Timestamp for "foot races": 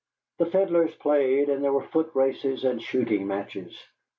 1.83-2.63